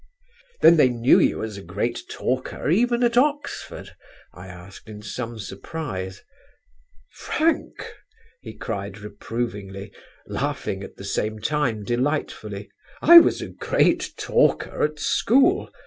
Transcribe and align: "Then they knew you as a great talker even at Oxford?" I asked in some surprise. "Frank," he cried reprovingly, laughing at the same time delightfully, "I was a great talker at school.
"Then 0.61 0.77
they 0.77 0.89
knew 0.89 1.19
you 1.19 1.43
as 1.43 1.57
a 1.57 1.61
great 1.61 2.01
talker 2.09 2.71
even 2.71 3.03
at 3.03 3.17
Oxford?" 3.17 3.95
I 4.33 4.47
asked 4.47 4.89
in 4.89 5.03
some 5.03 5.37
surprise. 5.37 6.23
"Frank," 7.11 7.87
he 8.41 8.55
cried 8.55 8.97
reprovingly, 8.97 9.93
laughing 10.25 10.83
at 10.83 10.95
the 10.95 11.05
same 11.05 11.37
time 11.37 11.83
delightfully, 11.83 12.71
"I 13.03 13.19
was 13.19 13.43
a 13.43 13.49
great 13.49 14.13
talker 14.17 14.81
at 14.81 14.97
school. 14.99 15.71